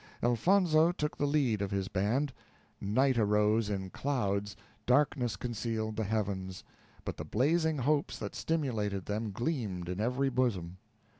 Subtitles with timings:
[0.23, 2.33] Elfonzo took the lead of his band.
[2.81, 4.55] Night arose in clouds;
[4.87, 6.63] darkness concealed the heavens;
[7.05, 10.77] but the blazing hopes that stimulated them gleamed in every bosom.